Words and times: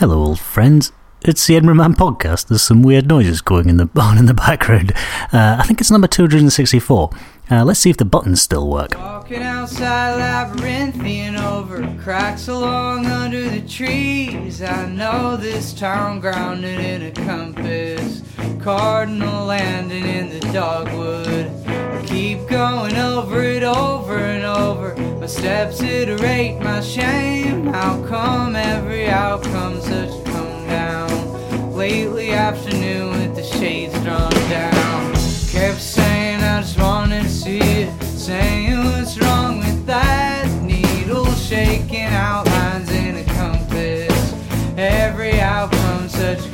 Hello, 0.00 0.16
old 0.16 0.40
friends. 0.40 0.92
It's 1.26 1.46
the 1.46 1.56
Edinburgh 1.56 1.74
Man 1.74 1.92
podcast. 1.92 2.46
There's 2.46 2.62
some 2.62 2.82
weird 2.82 3.06
noises 3.06 3.42
going 3.42 3.68
in 3.68 3.76
the 3.76 3.90
on 4.00 4.16
in 4.16 4.24
the 4.24 4.32
background. 4.32 4.92
Uh, 5.30 5.58
I 5.60 5.64
think 5.64 5.78
it's 5.78 5.90
number 5.90 6.06
264. 6.06 7.10
Uh, 7.50 7.64
let's 7.66 7.80
see 7.80 7.90
if 7.90 7.98
the 7.98 8.06
buttons 8.06 8.40
still 8.40 8.66
work. 8.66 8.94
Walking 8.94 9.42
outside 9.42 10.16
labyrinthian 10.16 11.36
over 11.36 11.86
cracks 12.02 12.48
along 12.48 13.04
under 13.04 13.46
the 13.50 13.60
trees. 13.60 14.62
I 14.62 14.86
know 14.86 15.36
this 15.36 15.74
town 15.74 16.20
grounded 16.20 16.80
in 16.80 17.02
a 17.02 17.10
compass, 17.10 18.22
cardinal 18.62 19.44
landing 19.44 20.06
in 20.06 20.30
the 20.30 20.40
dogwood. 20.50 21.69
Keep 22.10 22.48
going 22.48 22.96
over 22.96 23.40
it 23.40 23.62
over 23.62 24.18
and 24.18 24.44
over. 24.44 24.96
My 25.20 25.26
steps 25.26 25.80
iterate 25.80 26.58
my 26.58 26.80
shame. 26.80 27.66
How 27.66 28.04
come 28.04 28.56
every 28.56 29.08
outcome 29.08 29.80
such 29.80 30.10
a 30.10 30.22
come 30.24 30.66
down? 30.66 31.72
Lately 31.72 32.32
afternoon 32.32 33.10
with 33.12 33.36
the 33.36 33.44
shades 33.44 33.94
drawn 34.02 34.32
down. 34.50 35.12
Kept 35.52 35.80
saying 35.80 36.40
I 36.42 36.62
just 36.62 36.76
to 37.12 37.28
see 37.28 37.60
it. 37.60 38.02
Saying 38.02 38.84
what's 38.86 39.16
wrong 39.18 39.58
with 39.58 39.86
that 39.86 40.50
needle 40.62 41.26
shaking 41.34 42.06
outlines 42.06 42.90
in 42.90 43.18
a 43.18 43.24
compass. 43.34 44.34
Every 44.76 45.40
outcome 45.40 46.08
such 46.08 46.49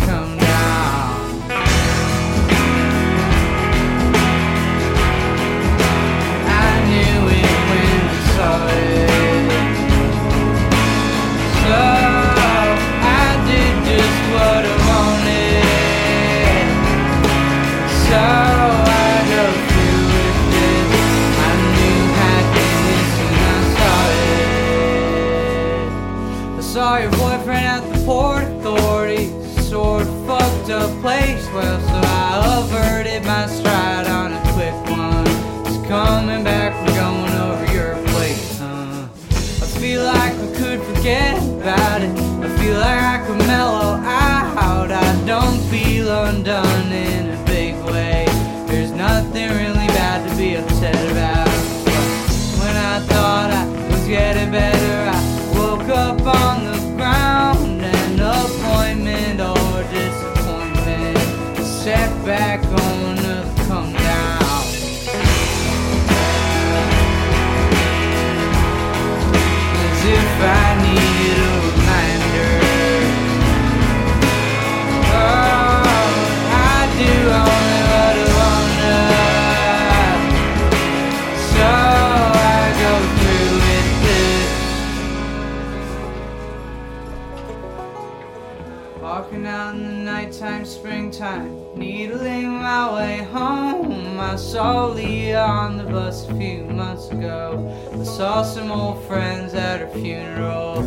saw 98.17 98.43
some 98.43 98.73
old 98.73 99.05
friends 99.05 99.53
at 99.53 99.79
her 99.79 99.89
funeral. 99.89 100.81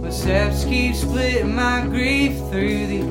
My 0.00 0.08
steps 0.08 0.64
keep 0.64 0.94
splitting 0.94 1.54
my 1.54 1.86
grief 1.86 2.32
through 2.48 2.86
these 2.86 3.04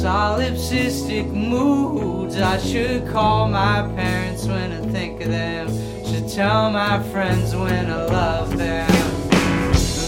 solipsistic 0.00 1.32
moods. 1.32 2.36
I 2.36 2.56
should 2.58 3.08
call 3.08 3.48
my 3.48 3.82
parents 3.96 4.46
when 4.46 4.70
I 4.70 4.80
think 4.92 5.22
of 5.22 5.30
them. 5.30 5.66
Should 6.06 6.28
tell 6.28 6.70
my 6.70 7.02
friends 7.10 7.52
when 7.52 7.90
I 7.90 8.04
love 8.04 8.56
them. 8.56 8.88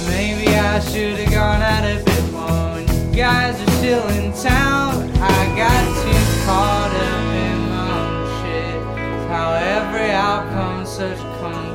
Maybe 0.07 0.55
I 0.55 0.79
should 0.79 1.19
have 1.19 1.33
gone 1.33 1.61
out 1.61 1.83
a 1.83 2.05
bit 2.05 2.31
more 2.31 2.71
when 2.75 2.87
you 2.87 3.17
guys 3.17 3.61
are 3.61 3.73
still 3.79 4.07
in 4.11 4.33
town. 4.33 5.11
I 5.21 5.57
got 5.57 5.85
too 6.05 6.47
caught 6.47 6.95
up 6.95 7.35
in 7.47 7.59
my 7.69 7.91
own 7.99 8.27
shit. 8.39 9.29
How 9.29 9.55
every 9.55 10.13
outcome 10.13 10.87
such 10.87 11.19
come 11.41 11.68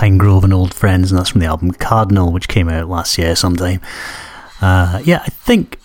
Pinegrove 0.00 0.44
and 0.44 0.54
Old 0.54 0.72
Friends, 0.72 1.12
and 1.12 1.18
that's 1.18 1.28
from 1.28 1.42
the 1.42 1.46
album 1.46 1.72
Cardinal, 1.72 2.32
which 2.32 2.48
came 2.48 2.70
out 2.70 2.88
last 2.88 3.18
year 3.18 3.36
sometime. 3.36 3.82
Uh, 4.62 5.02
yeah, 5.04 5.22
I 5.26 5.28
think. 5.28 5.78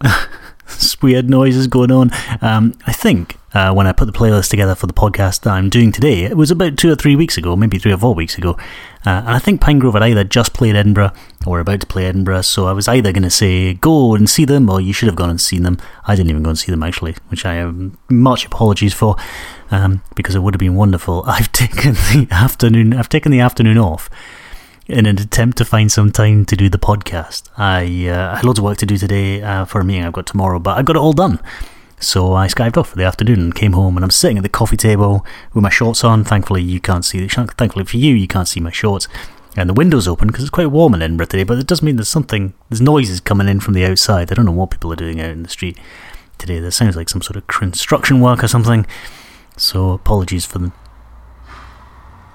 weird 1.02 1.28
noises 1.28 1.66
going 1.66 1.90
on. 1.90 2.10
Um, 2.40 2.74
I 2.86 2.92
think 2.92 3.36
uh, 3.54 3.72
when 3.72 3.86
I 3.86 3.92
put 3.92 4.06
the 4.06 4.12
playlist 4.12 4.50
together 4.50 4.74
for 4.74 4.86
the 4.86 4.92
podcast 4.92 5.42
that 5.42 5.52
I'm 5.52 5.70
doing 5.70 5.92
today, 5.92 6.24
it 6.24 6.36
was 6.36 6.50
about 6.50 6.76
two 6.76 6.90
or 6.90 6.96
three 6.96 7.14
weeks 7.14 7.38
ago, 7.38 7.54
maybe 7.54 7.78
three 7.78 7.92
or 7.92 7.98
four 7.98 8.14
weeks 8.14 8.36
ago. 8.36 8.52
Uh, 9.06 9.20
and 9.20 9.30
I 9.30 9.38
think 9.38 9.60
Pinegrove 9.60 9.92
had 9.92 10.02
either 10.02 10.24
just 10.24 10.54
played 10.54 10.74
Edinburgh 10.74 11.12
or 11.46 11.60
about 11.60 11.80
to 11.80 11.86
play 11.86 12.06
Edinburgh, 12.06 12.42
so 12.42 12.66
I 12.66 12.72
was 12.72 12.88
either 12.88 13.12
going 13.12 13.22
to 13.22 13.30
say 13.30 13.74
go 13.74 14.14
and 14.14 14.28
see 14.28 14.44
them 14.44 14.68
or 14.68 14.80
you 14.80 14.92
should 14.92 15.06
have 15.06 15.16
gone 15.16 15.30
and 15.30 15.40
seen 15.40 15.62
them. 15.62 15.78
I 16.06 16.16
didn't 16.16 16.30
even 16.30 16.42
go 16.42 16.50
and 16.50 16.58
see 16.58 16.72
them 16.72 16.82
actually, 16.82 17.14
which 17.28 17.44
I 17.44 17.54
have 17.54 17.76
much 18.10 18.46
apologies 18.46 18.94
for 18.94 19.16
um, 19.70 20.02
because 20.16 20.34
it 20.34 20.40
would 20.40 20.54
have 20.54 20.60
been 20.60 20.74
wonderful. 20.74 21.22
I've 21.26 21.52
taken 21.52 21.92
the 21.94 22.26
afternoon. 22.30 22.94
I've 22.94 23.08
taken 23.08 23.30
the 23.30 23.40
afternoon 23.40 23.78
off 23.78 24.10
in 24.86 25.06
an 25.06 25.18
attempt 25.18 25.58
to 25.58 25.64
find 25.64 25.90
some 25.90 26.12
time 26.12 26.44
to 26.44 26.56
do 26.56 26.68
the 26.68 26.78
podcast. 26.78 27.48
I 27.56 28.08
uh, 28.08 28.36
had 28.36 28.44
loads 28.44 28.58
of 28.58 28.64
work 28.64 28.78
to 28.78 28.86
do 28.86 28.98
today 28.98 29.42
uh, 29.42 29.64
for 29.64 29.80
a 29.80 29.84
meeting 29.84 30.04
I've 30.04 30.12
got 30.12 30.26
tomorrow, 30.26 30.58
but 30.58 30.76
I've 30.76 30.84
got 30.84 30.96
it 30.96 31.00
all 31.00 31.12
done. 31.12 31.40
So 32.00 32.34
I 32.34 32.48
skived 32.48 32.76
off 32.76 32.90
for 32.90 32.96
the 32.96 33.04
afternoon 33.04 33.40
and 33.40 33.54
came 33.54 33.72
home, 33.72 33.96
and 33.96 34.04
I'm 34.04 34.10
sitting 34.10 34.36
at 34.36 34.42
the 34.42 34.48
coffee 34.48 34.76
table 34.76 35.24
with 35.54 35.62
my 35.62 35.70
shorts 35.70 36.04
on. 36.04 36.22
Thankfully, 36.24 36.62
you 36.62 36.80
can't 36.80 37.04
see. 37.04 37.26
Thankfully 37.26 37.84
for 37.84 37.96
you, 37.96 38.14
you 38.14 38.28
can't 38.28 38.48
see 38.48 38.60
my 38.60 38.70
shorts. 38.70 39.08
And 39.56 39.70
the 39.70 39.74
window's 39.74 40.08
open 40.08 40.28
because 40.28 40.42
it's 40.42 40.50
quite 40.50 40.66
warm 40.66 40.94
in 40.94 41.02
Edinburgh 41.02 41.26
today, 41.26 41.44
but 41.44 41.58
it 41.58 41.66
does 41.66 41.80
mean 41.80 41.96
there's 41.96 42.08
something, 42.08 42.52
there's 42.68 42.80
noises 42.80 43.20
coming 43.20 43.48
in 43.48 43.60
from 43.60 43.74
the 43.74 43.86
outside. 43.86 44.30
I 44.30 44.34
don't 44.34 44.44
know 44.44 44.52
what 44.52 44.70
people 44.70 44.92
are 44.92 44.96
doing 44.96 45.20
out 45.20 45.30
in 45.30 45.44
the 45.44 45.48
street 45.48 45.78
today. 46.38 46.58
There 46.58 46.72
sounds 46.72 46.96
like 46.96 47.08
some 47.08 47.22
sort 47.22 47.36
of 47.36 47.46
construction 47.46 48.20
work 48.20 48.42
or 48.42 48.48
something. 48.48 48.84
So 49.56 49.92
apologies 49.92 50.44
for 50.44 50.58
the 50.58 50.72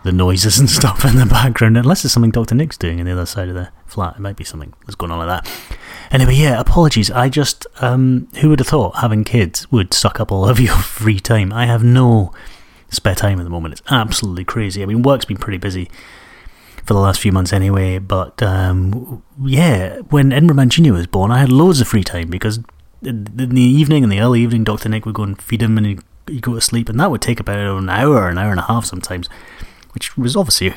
the 0.04 0.12
noises 0.12 0.60
and 0.60 0.70
stuff 0.70 1.06
in 1.06 1.18
the 1.18 1.26
background, 1.26 1.78
unless 1.78 2.04
it's 2.06 2.14
something 2.14 2.32
Dr. 2.32 2.56
Nick's 2.56 2.78
doing 2.78 3.00
on 3.00 3.06
the 3.06 3.12
other 3.12 3.26
side 3.26 3.50
of 3.50 3.56
the 3.56 3.70
flat. 3.86 4.16
It 4.16 4.20
might 4.20 4.36
be 4.36 4.44
something 4.44 4.74
that's 4.86 4.96
going 4.96 5.12
on 5.12 5.20
like 5.20 5.44
that. 5.44 5.78
Anyway, 6.12 6.36
yeah, 6.36 6.60
apologies. 6.60 7.12
I 7.12 7.30
just, 7.30 7.68
um, 7.82 8.28
who 8.42 8.50
would 8.50 8.60
have 8.60 8.68
thought 8.68 8.98
having 8.98 9.24
kids 9.24 9.72
would 9.72 9.94
suck 9.94 10.20
up 10.20 10.32
all 10.32 10.48
of 10.48 10.60
your 10.60 10.76
free 10.78 11.20
time? 11.20 11.54
I 11.54 11.66
have 11.66 11.84
no 11.84 12.34
spare 12.90 13.16
time 13.16 13.40
at 13.40 13.44
the 13.44 13.50
moment. 13.50 13.74
It's 13.74 13.92
absolutely 13.92 14.46
crazy. 14.46 14.82
I 14.82 14.86
mean, 14.86 15.04
work's 15.04 15.26
been 15.26 15.38
pretty 15.38 15.58
busy 15.58 15.90
for 16.86 16.94
the 16.94 17.00
last 17.00 17.20
few 17.20 17.32
months 17.32 17.54
anyway, 17.54 18.00
but 18.00 18.42
um, 18.42 19.22
yeah, 19.44 20.00
when 20.10 20.32
Edinburgh 20.32 20.66
Jr. 20.66 20.94
was 20.94 21.08
born, 21.08 21.30
I 21.30 21.40
had 21.40 21.52
loads 21.52 21.82
of 21.82 21.88
free 21.88 22.04
time 22.04 22.30
because 22.30 22.60
in 23.04 23.26
the 23.36 23.62
evening, 23.62 24.04
in 24.04 24.10
the 24.10 24.20
early 24.20 24.42
evening, 24.42 24.64
Dr. 24.64 24.90
Nick 24.90 25.06
would 25.06 25.16
go 25.16 25.24
and 25.24 25.40
feed 25.40 25.62
him 25.62 25.78
and 25.78 25.86
he'd 25.86 26.42
go 26.42 26.56
to 26.56 26.62
sleep, 26.62 26.90
and 26.90 27.00
that 27.00 27.12
would 27.12 27.22
take 27.22 27.40
about 27.40 27.58
an 27.58 27.90
hour, 27.90 28.28
an 28.28 28.38
hour 28.38 28.52
and 28.52 28.60
a 28.60 28.64
half 28.64 28.86
sometimes 28.86 29.30
which 29.94 30.18
was 30.18 30.36
obviously 30.36 30.74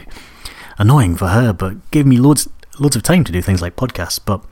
annoying 0.79 1.17
for 1.17 1.29
her, 1.29 1.53
but 1.53 1.91
gave 1.91 2.07
me 2.07 2.19
loads 2.19 2.49
loads 2.79 2.97
of 2.97 3.03
time 3.03 3.25
to 3.25 3.33
do 3.33 3.43
things 3.43 3.61
like 3.61 3.77
podcasts, 3.77 4.19
but 4.25 4.43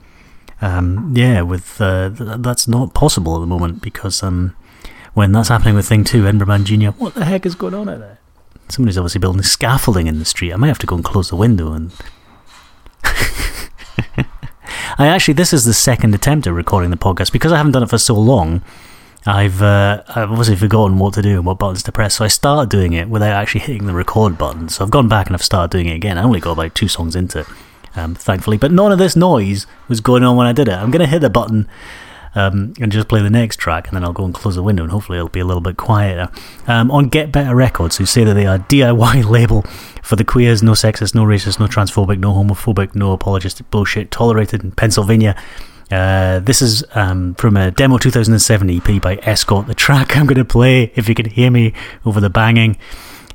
um, 0.61 1.13
yeah, 1.15 1.41
with 1.41 1.81
uh, 1.81 2.09
th- 2.09 2.37
that's 2.39 2.67
not 2.67 2.93
possible 2.93 3.35
at 3.35 3.39
the 3.39 3.47
moment 3.47 3.81
because 3.81 4.21
um, 4.21 4.55
when 5.13 5.31
that's 5.31 5.49
happening 5.49 5.73
with 5.75 5.87
Thing 5.87 6.03
2, 6.03 6.25
Edinburgh 6.27 6.47
Man 6.47 6.65
Junior, 6.65 6.91
what 6.91 7.15
the 7.15 7.25
heck 7.25 7.45
is 7.45 7.55
going 7.55 7.73
on 7.73 7.89
out 7.89 7.99
there? 7.99 8.19
Somebody's 8.69 8.97
obviously 8.97 9.19
building 9.19 9.41
scaffolding 9.41 10.07
in 10.07 10.19
the 10.19 10.25
street. 10.25 10.53
I 10.53 10.55
might 10.57 10.67
have 10.67 10.79
to 10.79 10.87
go 10.87 10.95
and 10.95 11.03
close 11.03 11.29
the 11.29 11.35
window 11.35 11.73
and. 11.73 11.91
I 14.97 15.07
actually, 15.07 15.33
this 15.33 15.51
is 15.51 15.65
the 15.65 15.73
second 15.73 16.13
attempt 16.13 16.47
at 16.47 16.53
recording 16.53 16.91
the 16.91 16.97
podcast 16.97 17.31
because 17.31 17.51
I 17.51 17.57
haven't 17.57 17.71
done 17.71 17.83
it 17.83 17.89
for 17.89 17.97
so 17.97 18.13
long. 18.13 18.61
I've 19.25 19.61
uh, 19.61 20.03
I've 20.07 20.31
obviously 20.31 20.55
forgotten 20.55 20.97
what 20.97 21.13
to 21.13 21.21
do 21.21 21.37
and 21.37 21.45
what 21.45 21.59
buttons 21.59 21.83
to 21.83 21.91
press, 21.91 22.15
so 22.15 22.25
I 22.25 22.27
started 22.27 22.69
doing 22.69 22.93
it 22.93 23.07
without 23.07 23.33
actually 23.33 23.61
hitting 23.61 23.85
the 23.85 23.93
record 23.93 24.37
button. 24.37 24.67
So 24.69 24.83
I've 24.83 24.91
gone 24.91 25.07
back 25.07 25.27
and 25.27 25.35
I've 25.35 25.43
started 25.43 25.71
doing 25.71 25.87
it 25.87 25.95
again. 25.95 26.17
I 26.17 26.23
only 26.23 26.39
got 26.39 26.53
about 26.53 26.73
two 26.73 26.87
songs 26.87 27.15
into 27.15 27.41
it, 27.41 27.47
um, 27.95 28.15
thankfully, 28.15 28.57
but 28.57 28.71
none 28.71 28.91
of 28.91 28.97
this 28.97 29.15
noise 29.15 29.67
was 29.87 30.01
going 30.01 30.23
on 30.23 30.37
when 30.37 30.47
I 30.47 30.53
did 30.53 30.67
it. 30.67 30.73
I'm 30.73 30.89
going 30.89 31.01
to 31.01 31.07
hit 31.07 31.19
the 31.19 31.29
button 31.29 31.67
um, 32.33 32.73
and 32.79 32.91
just 32.91 33.07
play 33.07 33.21
the 33.21 33.29
next 33.29 33.57
track, 33.57 33.87
and 33.87 33.95
then 33.95 34.03
I'll 34.03 34.13
go 34.13 34.25
and 34.25 34.33
close 34.33 34.55
the 34.55 34.63
window, 34.63 34.83
and 34.83 34.91
hopefully 34.91 35.17
it'll 35.17 35.29
be 35.29 35.39
a 35.39 35.45
little 35.45 35.61
bit 35.61 35.77
quieter. 35.77 36.29
Um, 36.65 36.89
on 36.89 37.09
Get 37.09 37.31
Better 37.31 37.55
Records, 37.55 37.97
who 37.97 38.05
say 38.05 38.23
that 38.23 38.33
they 38.33 38.47
are 38.47 38.57
DIY 38.57 39.25
label 39.29 39.63
for 40.01 40.15
the 40.15 40.23
queers, 40.23 40.63
no 40.63 40.71
sexist, 40.71 41.13
no 41.13 41.23
racist, 41.23 41.59
no 41.59 41.67
transphobic, 41.67 42.19
no 42.19 42.33
homophobic, 42.33 42.95
no 42.95 43.11
apologistic 43.15 43.69
bullshit 43.69 44.11
tolerated 44.11 44.63
in 44.63 44.71
Pennsylvania. 44.71 45.35
Uh, 45.91 46.39
this 46.39 46.61
is 46.61 46.83
um, 46.95 47.35
from 47.35 47.57
a 47.57 47.71
demo 47.71 47.97
2007 47.97 48.69
EP 48.69 49.01
by 49.01 49.19
Escort. 49.23 49.67
The 49.67 49.75
track 49.75 50.15
I'm 50.15 50.25
going 50.25 50.37
to 50.37 50.45
play, 50.45 50.91
if 50.95 51.09
you 51.09 51.15
can 51.15 51.29
hear 51.29 51.51
me 51.51 51.73
over 52.05 52.21
the 52.21 52.29
banging, 52.29 52.77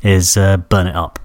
is 0.02 0.36
uh, 0.36 0.56
Burn 0.56 0.86
It 0.86 0.96
Up. 0.96 1.18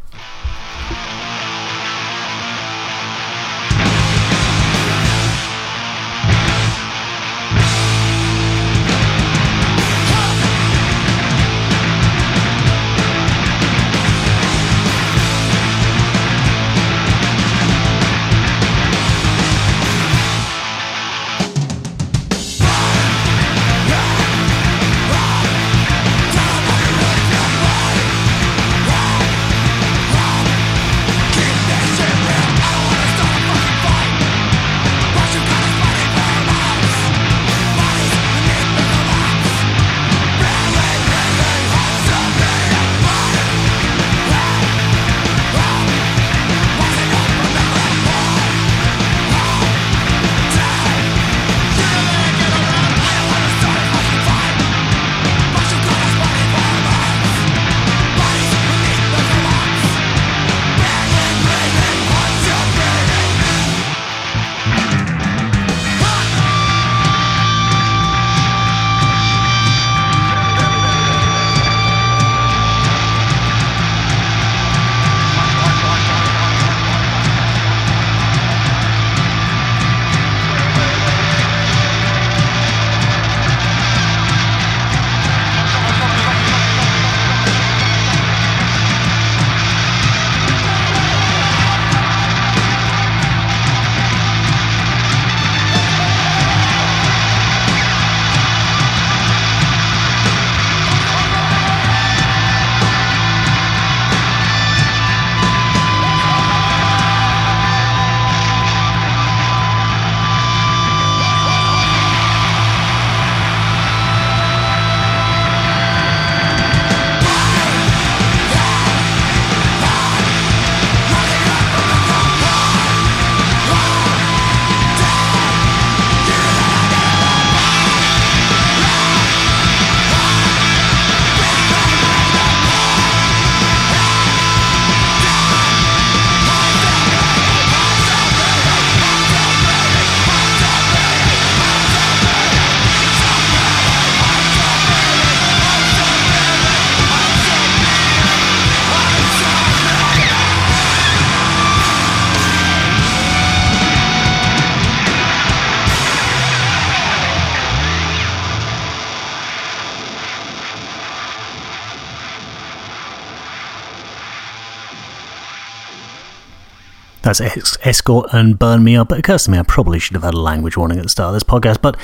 That's 167.23 167.39
es- 167.39 167.77
Escort 167.83 168.33
and 168.33 168.57
Burn 168.57 168.83
Me 168.83 168.95
Up. 168.95 169.11
It 169.11 169.19
occurs 169.19 169.43
to 169.43 169.51
me 169.51 169.59
I 169.59 169.63
probably 169.63 169.99
should 169.99 170.15
have 170.15 170.23
had 170.23 170.33
a 170.33 170.39
language 170.39 170.75
warning 170.75 170.97
at 170.97 171.03
the 171.03 171.09
start 171.09 171.27
of 171.27 171.33
this 171.35 171.43
podcast, 171.43 171.79
but 171.81 171.95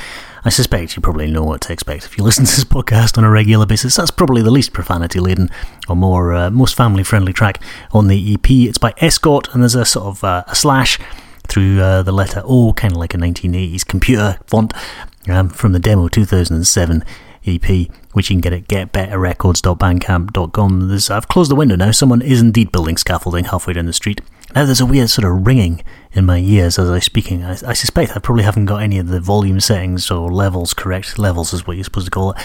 I 0.46 0.50
suspect 0.50 0.96
you 0.96 1.02
probably 1.02 1.32
know 1.32 1.44
what 1.44 1.62
to 1.62 1.74
expect 1.74 2.06
if 2.06 2.18
you 2.18 2.24
listen 2.24 2.46
to 2.46 2.56
this 2.56 2.64
podcast 2.64 3.18
on 3.18 3.24
a 3.24 3.30
regular 3.30 3.66
basis. 3.66 3.96
That's 3.96 4.12
probably 4.12 4.44
the 4.44 4.52
least 4.52 4.74
profanity 4.74 5.20
laden 5.20 5.50
or 5.90 5.96
more 5.96 6.36
uh, 6.36 6.52
most 6.52 6.76
family 6.76 7.04
friendly 7.04 7.34
track 7.34 7.62
on 7.92 8.08
the 8.08 8.34
EP. 8.36 8.50
It's 8.50 8.78
by 8.78 8.94
Escort, 8.98 9.54
and 9.54 9.64
there's 9.64 9.76
a 9.76 9.86
sort 9.86 10.06
of 10.06 10.24
uh, 10.24 10.44
a 10.48 10.56
slash 10.56 11.00
through 11.48 11.82
uh, 11.82 12.04
the 12.04 12.12
letter 12.12 12.42
O, 12.46 12.74
kind 12.74 12.94
of 12.94 13.00
like 13.00 13.14
a 13.14 13.18
1980s 13.18 13.86
computer 13.88 14.38
font 14.48 14.74
um, 15.30 15.50
from 15.50 15.72
the 15.72 15.80
demo 15.80 16.08
2007 16.10 17.04
EP, 17.46 17.88
which 18.12 18.30
you 18.30 18.36
can 18.36 18.42
get 18.42 18.54
at 18.54 18.68
getbetterrecords.bandcamp.com. 18.68 20.90
There's, 20.90 21.10
I've 21.10 21.28
closed 21.28 21.50
the 21.50 21.56
window 21.56 21.76
now. 21.76 21.92
Someone 21.92 22.22
is 22.22 22.42
indeed 22.42 22.72
building 22.72 22.98
scaffolding 22.98 23.46
halfway 23.46 23.74
down 23.74 23.86
the 23.86 23.94
street. 23.94 24.22
Now 24.58 24.66
there's 24.66 24.82
a 24.82 24.88
weird 24.88 25.12
sort 25.12 25.24
of 25.24 25.46
ringing 25.46 25.84
in 26.14 26.26
my 26.26 26.40
ears 26.40 26.80
as 26.80 26.90
I'm 26.90 27.00
speaking. 27.02 27.44
I, 27.44 27.52
I 27.52 27.74
suspect 27.74 28.18
I 28.18 28.20
probably 28.20 28.44
haven't 28.44 28.66
got 28.66 28.82
any 28.82 28.98
of 28.98 29.08
the 29.08 29.20
volume 29.20 29.60
settings 29.60 30.10
or 30.10 30.32
levels 30.32 30.74
correct. 30.74 31.20
Levels 31.20 31.54
is 31.54 31.68
what 31.68 31.78
you're 31.78 31.84
supposed 31.84 32.08
to 32.08 32.12
call 32.12 32.32
it. 32.32 32.38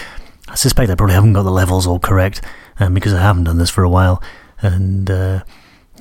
I 0.47 0.53
suspect 0.53 0.91
I 0.91 0.95
probably 0.95 1.15
haven't 1.15 1.33
got 1.33 1.41
the 1.41 1.49
levels 1.49 1.87
all 1.87 1.97
correct 1.97 2.43
um, 2.79 2.93
because 2.93 3.15
I 3.15 3.21
haven't 3.23 3.45
done 3.45 3.57
this 3.57 3.71
for 3.71 3.83
a 3.83 3.89
while. 3.89 4.21
And 4.61 5.09
uh, 5.09 5.43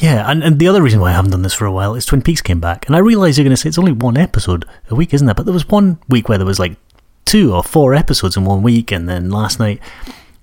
yeah, 0.01 0.31
and, 0.31 0.45
and 0.45 0.59
the 0.59 0.69
other 0.69 0.83
reason 0.83 1.01
why 1.01 1.09
I 1.09 1.15
haven't 1.15 1.31
done 1.31 1.41
this 1.41 1.55
for 1.55 1.65
a 1.65 1.73
while 1.73 1.95
is 1.95 2.05
Twin 2.05 2.21
Peaks 2.21 2.43
came 2.43 2.61
back. 2.61 2.87
And 2.87 2.95
I 2.95 2.99
realise 2.99 3.39
you're 3.39 3.45
going 3.45 3.57
to 3.57 3.57
say 3.57 3.71
it's 3.71 3.79
only 3.79 3.93
one 3.93 4.19
episode 4.19 4.67
a 4.91 4.95
week, 4.95 5.15
isn't 5.15 5.31
it? 5.31 5.35
But 5.39 5.47
there 5.47 5.55
was 5.55 5.71
one 5.71 5.99
week 6.11 6.29
where 6.29 6.37
there 6.37 6.47
was 6.47 6.59
like 6.59 6.77
two 7.25 7.55
or 7.55 7.63
four 7.63 7.95
episodes 7.95 8.37
in 8.37 8.45
one 8.45 8.63
week, 8.63 8.93
and 8.93 9.09
then 9.09 9.31
last 9.31 9.59
night, 9.59 9.81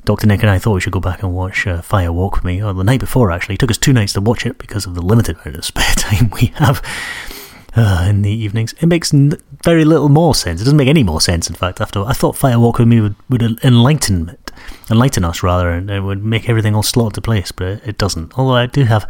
Dr. 0.05 0.27
Nick 0.27 0.41
and 0.41 0.49
I 0.49 0.59
thought 0.59 0.73
we 0.73 0.81
should 0.81 0.93
go 0.93 0.99
back 0.99 1.21
and 1.21 1.33
watch 1.33 1.67
uh, 1.67 1.81
Fire 1.81 2.11
Walk 2.11 2.35
with 2.35 2.43
Me, 2.43 2.63
or 2.63 2.73
the 2.73 2.83
night 2.83 2.99
before 2.99 3.31
actually. 3.31 3.55
It 3.55 3.59
took 3.59 3.71
us 3.71 3.77
two 3.77 3.93
nights 3.93 4.13
to 4.13 4.21
watch 4.21 4.45
it 4.45 4.57
because 4.57 4.85
of 4.85 4.95
the 4.95 5.01
limited 5.01 5.37
amount 5.37 5.57
of 5.57 5.65
spare 5.71 5.93
time 5.95 6.29
we 6.31 6.47
have 6.55 6.81
uh, 7.75 8.05
in 8.09 8.21
the 8.21 8.31
evenings. 8.31 8.73
It 8.79 8.87
makes 8.87 9.13
n- 9.13 9.37
very 9.63 9.85
little 9.85 10.09
more 10.09 10.33
sense. 10.33 10.61
It 10.61 10.63
doesn't 10.65 10.77
make 10.77 10.87
any 10.87 11.03
more 11.03 11.21
sense, 11.21 11.47
in 11.49 11.55
fact. 11.55 11.81
After 11.81 12.03
I 12.03 12.13
thought 12.13 12.35
Fire 12.37 12.59
Walk 12.59 12.79
with 12.79 12.87
Me 12.87 13.01
would, 13.01 13.15
would 13.29 13.41
enlighten 13.63 14.37
enlighten 14.89 15.23
us 15.23 15.43
rather, 15.43 15.69
and 15.69 15.89
it 15.89 16.01
would 16.01 16.23
make 16.23 16.49
everything 16.49 16.75
all 16.75 16.83
slot 16.83 17.13
to 17.13 17.21
place, 17.21 17.51
but 17.51 17.67
it, 17.67 17.81
it 17.85 17.97
doesn't. 17.97 18.37
Although 18.37 18.55
I 18.55 18.65
do 18.65 18.83
have 18.85 19.07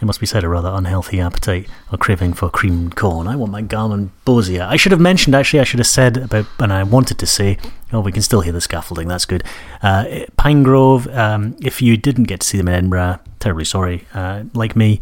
it 0.00 0.04
must 0.04 0.20
be 0.20 0.26
said, 0.26 0.44
a 0.44 0.48
rather 0.48 0.70
unhealthy 0.70 1.20
appetite 1.20 1.68
or 1.92 1.98
craving 1.98 2.34
for 2.34 2.50
creamed 2.50 2.96
corn. 2.96 3.28
I 3.28 3.36
want 3.36 3.52
my 3.52 3.62
Garmin 3.62 4.10
Bosia. 4.26 4.66
I 4.66 4.76
should 4.76 4.92
have 4.92 5.00
mentioned, 5.00 5.34
actually, 5.34 5.60
I 5.60 5.64
should 5.64 5.78
have 5.78 5.86
said 5.86 6.16
about, 6.16 6.46
and 6.58 6.72
I 6.72 6.82
wanted 6.82 7.18
to 7.18 7.26
say, 7.26 7.58
oh, 7.92 8.00
we 8.00 8.12
can 8.12 8.22
still 8.22 8.40
hear 8.40 8.52
the 8.52 8.60
scaffolding, 8.60 9.08
that's 9.08 9.24
good. 9.24 9.44
Uh, 9.82 10.04
Pinegrove, 10.36 11.14
um, 11.16 11.56
if 11.60 11.80
you 11.80 11.96
didn't 11.96 12.24
get 12.24 12.40
to 12.40 12.46
see 12.46 12.58
them 12.58 12.68
in 12.68 12.74
Edinburgh, 12.74 13.20
terribly 13.38 13.64
sorry. 13.64 14.06
Uh, 14.12 14.44
like 14.52 14.74
me, 14.74 15.00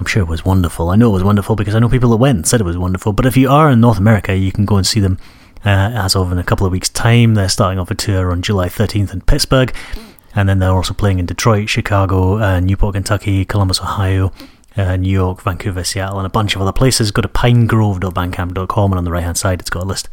I'm 0.00 0.06
sure 0.06 0.22
it 0.22 0.28
was 0.28 0.44
wonderful. 0.44 0.90
I 0.90 0.96
know 0.96 1.10
it 1.10 1.14
was 1.14 1.24
wonderful 1.24 1.54
because 1.54 1.74
I 1.74 1.78
know 1.78 1.88
people 1.88 2.10
that 2.10 2.16
went 2.16 2.36
and 2.36 2.46
said 2.46 2.60
it 2.60 2.64
was 2.64 2.76
wonderful. 2.76 3.12
But 3.12 3.26
if 3.26 3.36
you 3.36 3.48
are 3.48 3.70
in 3.70 3.80
North 3.80 3.98
America, 3.98 4.36
you 4.36 4.50
can 4.50 4.64
go 4.64 4.76
and 4.76 4.86
see 4.86 4.98
them 5.00 5.18
uh, 5.64 5.92
as 5.94 6.16
of 6.16 6.32
in 6.32 6.38
a 6.38 6.44
couple 6.44 6.66
of 6.66 6.72
weeks' 6.72 6.88
time. 6.88 7.34
They're 7.34 7.48
starting 7.48 7.78
off 7.78 7.90
a 7.90 7.94
tour 7.94 8.32
on 8.32 8.42
July 8.42 8.68
13th 8.68 9.12
in 9.12 9.20
Pittsburgh. 9.20 9.72
And 10.34 10.48
then 10.48 10.58
they're 10.58 10.72
also 10.72 10.94
playing 10.94 11.18
in 11.18 11.26
Detroit, 11.26 11.68
Chicago, 11.68 12.38
uh, 12.38 12.60
Newport, 12.60 12.94
Kentucky, 12.94 13.44
Columbus, 13.44 13.80
Ohio, 13.80 14.32
uh, 14.76 14.96
New 14.96 15.10
York, 15.10 15.42
Vancouver, 15.42 15.84
Seattle, 15.84 16.18
and 16.18 16.26
a 16.26 16.30
bunch 16.30 16.56
of 16.56 16.62
other 16.62 16.72
places. 16.72 17.10
Go 17.10 17.22
to 17.22 17.28
pinegrove.bandcamp.com, 17.28 18.92
and 18.92 18.98
on 18.98 19.04
the 19.04 19.12
right 19.12 19.22
hand 19.22 19.38
side, 19.38 19.60
it's 19.60 19.70
got 19.70 19.84
a 19.84 19.86
list 19.86 20.08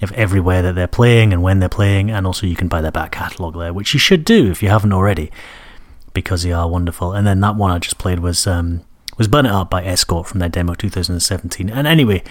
of 0.00 0.12
everywhere 0.12 0.62
that 0.62 0.74
they're 0.74 0.86
playing 0.86 1.32
and 1.32 1.42
when 1.42 1.58
they're 1.58 1.68
playing, 1.68 2.10
and 2.10 2.26
also 2.26 2.46
you 2.46 2.54
can 2.54 2.68
buy 2.68 2.80
their 2.80 2.92
back 2.92 3.12
catalogue 3.12 3.58
there, 3.58 3.72
which 3.72 3.92
you 3.92 3.98
should 3.98 4.24
do 4.24 4.50
if 4.50 4.62
you 4.62 4.68
haven't 4.68 4.92
already, 4.92 5.30
because 6.12 6.44
they 6.44 6.52
are 6.52 6.68
wonderful. 6.68 7.12
And 7.12 7.26
then 7.26 7.40
that 7.40 7.56
one 7.56 7.72
I 7.72 7.78
just 7.78 7.98
played 7.98 8.20
was 8.20 8.46
um, 8.46 8.82
was 9.16 9.26
Burn 9.26 9.46
It 9.46 9.52
Up 9.52 9.70
by 9.70 9.84
Escort 9.84 10.28
from 10.28 10.38
their 10.38 10.48
demo 10.48 10.74
2017. 10.74 11.68
And 11.68 11.86
anyway, 11.86 12.22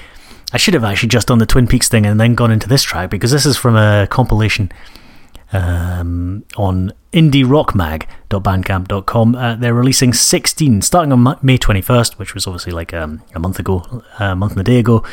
I 0.54 0.58
should 0.58 0.74
have 0.74 0.86
actually 0.86 1.10
just 1.10 1.28
done 1.28 1.40
the 1.40 1.46
Twin 1.46 1.68
Peaks 1.68 1.90
thing 1.90 2.06
and 2.06 2.20
then 2.20 2.36
gone 2.36 2.52
into 2.52 2.70
this 2.70 2.84
track 2.84 3.10
because 3.10 3.32
this 3.32 3.46
is 3.46 3.58
from 3.58 3.76
a 3.76 4.08
compilation 4.10 4.72
um, 5.54 6.44
on 6.56 6.92
indierockmag.bandcamp.com. 7.14 9.36
Uh, 9.36 9.56
they're 9.56 9.74
releasing 9.74 10.14
16, 10.14 10.82
starting 10.82 11.12
on 11.12 11.38
May 11.42 11.58
21st, 11.58 12.20
which 12.20 12.34
was 12.34 12.48
obviously 12.48 12.72
like 12.74 12.94
um, 12.94 13.22
a 13.34 13.40
month 13.40 13.60
ago, 13.60 14.04
a 14.20 14.36
month 14.36 14.52
and 14.54 14.62
a 14.62 14.64
day 14.64 14.80
ago. 14.80 15.04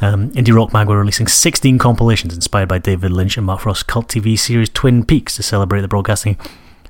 Um, 0.00 0.30
Indie 0.32 0.54
Rock 0.54 0.72
Mag 0.74 0.88
were 0.88 0.98
releasing 0.98 1.26
16 1.26 1.78
compilations 1.78 2.34
inspired 2.34 2.68
by 2.68 2.76
David 2.78 3.12
Lynch 3.12 3.38
and 3.38 3.46
Mark 3.46 3.60
Frost's 3.60 3.82
cult 3.82 4.08
TV 4.08 4.38
series 4.38 4.68
Twin 4.68 5.06
Peaks 5.06 5.36
to 5.36 5.42
celebrate 5.42 5.80
the 5.80 5.88
broadcasting 5.88 6.36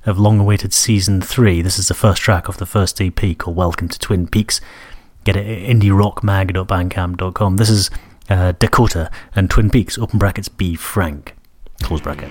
of 0.05 0.19
long 0.19 0.41
awaited 0.41 0.73
season 0.73 1.21
3. 1.21 1.63
This 1.63 1.79
is 1.79 1.87
the 1.87 1.95
first 1.95 2.21
track 2.23 2.49
of 2.49 2.57
the 2.57 2.67
first 2.67 3.01
EP 3.01 3.39
called 3.39 3.57
Welcome 3.57 3.89
to 3.89 3.99
Twin 3.99 4.27
Peaks. 4.27 4.61
Get 5.23 5.37
it 5.37 5.47
at 5.47 5.69
indierockmag.bandcamp.com. 5.77 7.59
This 7.59 7.71
is 7.71 7.91
uh, 8.29 8.55
Dakota 8.59 9.09
and 9.37 9.49
Twin 9.49 9.71
Peaks, 9.71 9.97
open 9.99 10.19
brackets, 10.19 10.49
B 10.49 10.75
Frank, 10.75 11.36
close 11.83 12.01
bracket. 12.01 12.31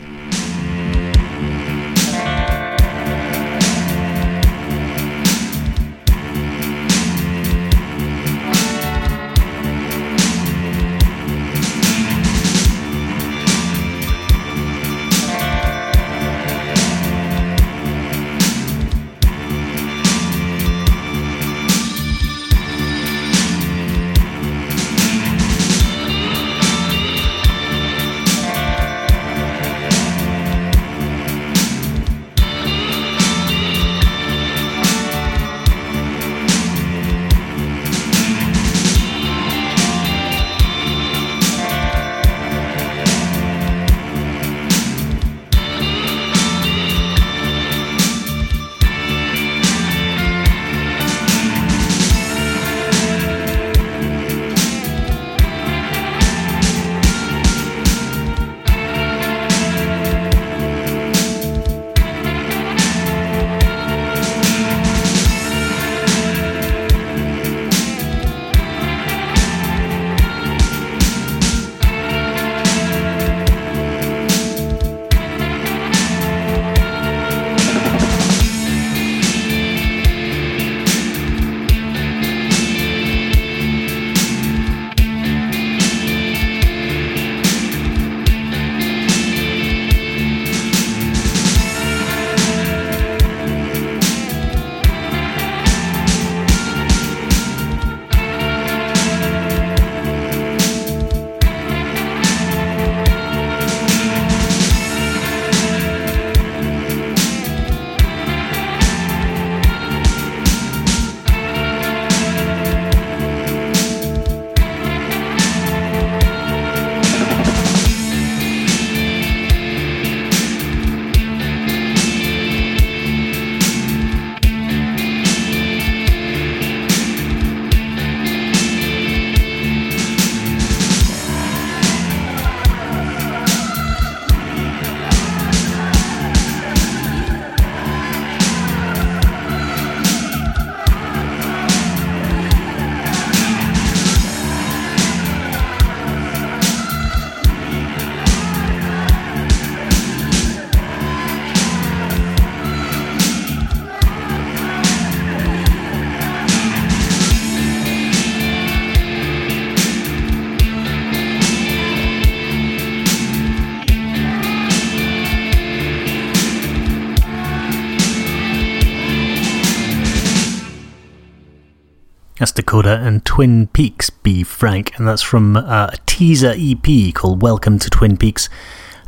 Dakota 172.65 172.99
and 172.99 173.23
Twin 173.23 173.67
Peaks, 173.67 174.09
be 174.09 174.41
frank. 174.41 174.97
And 174.97 175.07
that's 175.07 175.21
from 175.21 175.55
uh, 175.55 175.91
a 175.93 175.97
teaser 176.07 176.55
EP 176.57 177.13
called 177.13 177.43
Welcome 177.43 177.77
to 177.77 177.91
Twin 177.91 178.17
Peaks, 178.17 178.49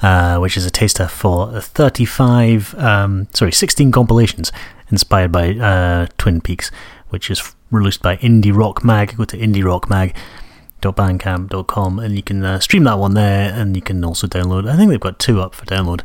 uh, 0.04 0.38
which 0.38 0.58
is 0.58 0.66
a 0.68 0.70
taster 0.70 1.08
for 1.08 1.60
35, 1.60 2.76
um, 2.76 3.28
sorry, 3.34 3.52
16 3.52 3.92
compilations 3.92 4.52
inspired 4.92 5.32
by 5.32 5.56
uh, 5.56 6.06
Twin 6.20 6.40
Peaks, 6.40 6.70
which 7.10 7.32
is 7.32 7.56
released 7.72 8.04
by 8.04 8.18
Indie 8.18 8.56
Rock 8.56 8.84
Mag. 8.84 9.18
Go 9.18 9.26
to 9.26 9.36
indierockmag.bandcamp.com 9.36 12.00
and 12.00 12.16
you 12.16 12.22
can 12.22 12.46
uh, 12.46 12.60
stream 12.60 12.84
that 12.84 13.00
one 13.00 13.16
there 13.16 13.52
and 13.52 13.76
you 13.76 13.82
can 13.82 14.06
also 14.06 14.28
download. 14.28 14.70
I 14.70 14.78
think 14.78 14.92
they've 14.92 15.00
got 15.00 15.18
two 15.18 15.42
up 15.42 15.56
for 15.56 15.66
download, 15.66 16.04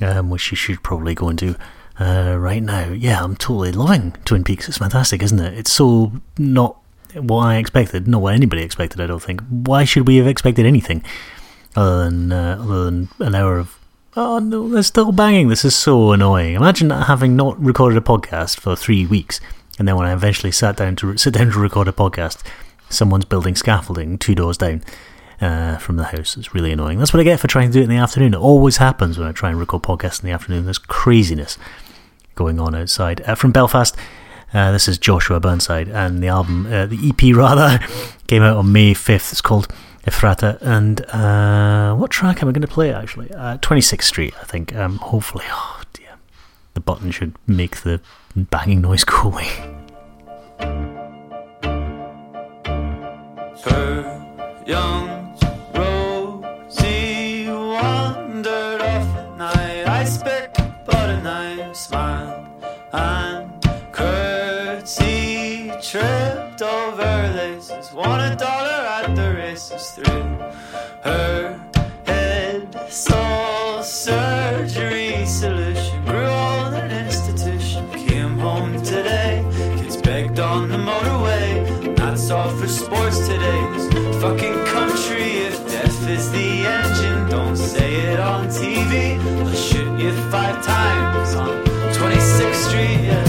um, 0.00 0.30
which 0.30 0.50
you 0.50 0.56
should 0.56 0.82
probably 0.82 1.14
go 1.14 1.28
and 1.28 1.36
do 1.36 1.54
uh, 1.98 2.36
right 2.38 2.62
now. 2.62 2.90
Yeah, 2.90 3.22
I'm 3.22 3.36
totally 3.36 3.72
loving 3.72 4.12
Twin 4.24 4.44
Peaks. 4.44 4.68
It's 4.68 4.78
fantastic, 4.78 5.22
isn't 5.22 5.40
it? 5.40 5.58
It's 5.58 5.72
so 5.72 6.12
not 6.38 6.78
what 7.14 7.40
I 7.40 7.56
expected, 7.56 8.06
not 8.06 8.22
what 8.22 8.34
anybody 8.34 8.62
expected. 8.62 9.00
I 9.00 9.06
don't 9.06 9.22
think. 9.22 9.42
Why 9.48 9.84
should 9.84 10.06
we 10.06 10.16
have 10.16 10.26
expected 10.26 10.66
anything 10.66 11.02
other 11.76 12.04
than 12.04 12.32
uh, 12.32 12.58
other 12.60 12.84
than 12.84 13.08
an 13.18 13.34
hour 13.34 13.58
of? 13.58 13.78
Oh 14.16 14.38
no, 14.38 14.68
they're 14.68 14.82
still 14.82 15.12
banging. 15.12 15.48
This 15.48 15.64
is 15.64 15.76
so 15.76 16.12
annoying. 16.12 16.54
Imagine 16.54 16.90
having 16.90 17.36
not 17.36 17.60
recorded 17.62 17.98
a 17.98 18.00
podcast 18.00 18.58
for 18.58 18.74
three 18.74 19.06
weeks 19.06 19.40
And 19.78 19.86
then 19.86 19.96
when 19.96 20.06
I 20.06 20.12
eventually 20.12 20.50
sat 20.52 20.76
down 20.76 20.96
to 20.96 21.16
sit 21.16 21.34
down 21.34 21.50
to 21.52 21.58
record 21.58 21.88
a 21.88 21.92
podcast, 21.92 22.42
someone's 22.90 23.24
building 23.24 23.54
scaffolding 23.54 24.18
two 24.18 24.34
doors 24.34 24.58
down 24.58 24.82
uh, 25.40 25.76
from 25.78 25.96
the 25.96 26.04
house. 26.04 26.36
It's 26.36 26.52
really 26.52 26.72
annoying. 26.72 26.98
That's 26.98 27.12
what 27.12 27.20
I 27.20 27.24
get 27.24 27.38
for 27.38 27.46
trying 27.46 27.68
to 27.68 27.72
do 27.72 27.80
it 27.80 27.84
in 27.84 27.90
the 27.90 27.96
afternoon. 27.96 28.34
It 28.34 28.38
always 28.38 28.78
happens 28.78 29.18
when 29.18 29.28
I 29.28 29.32
try 29.32 29.50
and 29.50 29.58
record 29.58 29.82
podcasts 29.82 30.20
in 30.22 30.26
the 30.26 30.32
afternoon. 30.32 30.64
There's 30.64 30.78
craziness 30.78 31.58
going 32.38 32.60
on 32.60 32.72
outside. 32.72 33.20
Uh, 33.22 33.34
from 33.34 33.50
Belfast, 33.50 33.96
uh, 34.54 34.70
this 34.70 34.86
is 34.86 34.96
Joshua 34.96 35.40
Burnside, 35.40 35.88
and 35.88 36.22
the 36.22 36.28
album, 36.28 36.66
uh, 36.66 36.86
the 36.86 37.08
EP 37.08 37.36
rather, 37.36 37.84
came 38.28 38.42
out 38.42 38.56
on 38.56 38.70
May 38.70 38.94
5th. 38.94 39.32
It's 39.32 39.40
called 39.40 39.66
Ephrata. 40.06 40.56
And 40.60 41.00
uh, 41.06 41.96
what 41.96 42.12
track 42.12 42.40
am 42.40 42.48
I 42.48 42.52
going 42.52 42.62
to 42.62 42.68
play 42.68 42.94
actually? 42.94 43.26
26th 43.26 43.98
uh, 43.98 44.02
Street, 44.02 44.34
I 44.40 44.44
think. 44.44 44.74
Um, 44.74 44.98
hopefully, 44.98 45.46
oh 45.50 45.82
dear. 45.92 46.12
The 46.74 46.80
button 46.80 47.10
should 47.10 47.34
make 47.48 47.78
the 47.78 48.00
banging 48.36 48.82
noise 48.82 49.02
go 49.02 49.22
away. 49.22 49.48
Young 54.68 55.27
tripped 65.90 66.60
over 66.60 67.32
laces. 67.34 67.94
Won 67.94 68.20
a 68.20 68.36
dollar 68.36 68.82
at 68.98 69.16
the 69.16 69.32
races 69.34 69.92
through 69.92 70.22
her 71.02 71.58
head. 72.04 72.92
Soul 72.92 73.82
surgery 73.82 75.24
solution 75.24 76.04
grew 76.04 76.26
old 76.26 76.74
an 76.74 76.90
institution. 76.90 77.90
Came 77.92 78.36
home 78.36 78.82
today, 78.82 79.42
kids 79.78 79.96
begged 79.96 80.38
on 80.38 80.68
the 80.68 80.76
motorway. 80.76 81.96
That's 81.96 82.30
all 82.30 82.50
for 82.50 82.68
sports 82.68 83.26
today. 83.26 83.60
This 83.72 84.20
fucking 84.20 84.58
country, 84.66 85.38
if 85.48 85.56
death 85.70 86.06
is 86.06 86.30
the 86.32 86.66
engine, 86.66 87.30
don't 87.30 87.56
say 87.56 87.94
it 88.12 88.20
on 88.20 88.48
TV. 88.48 89.18
I'll 89.40 89.54
shoot 89.54 89.98
you 89.98 90.12
five 90.30 90.62
times 90.62 91.34
on 91.34 91.64
26th 91.94 92.68
Street. 92.68 93.06
Yeah. 93.06 93.27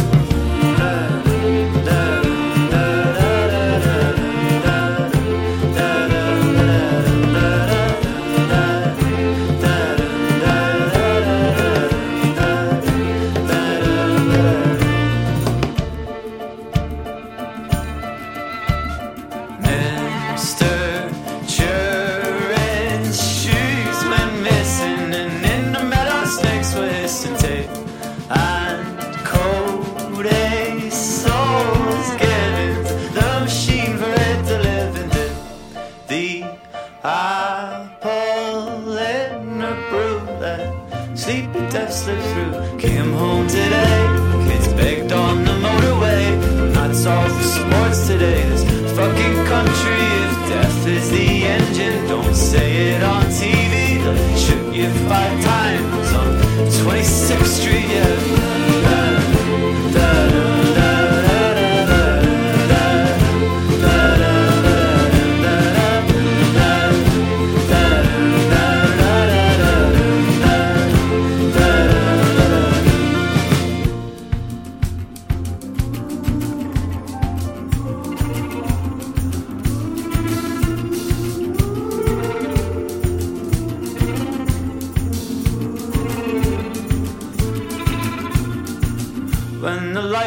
26th 57.30 57.46
Street, 57.46 57.90
yeah. 57.90 58.19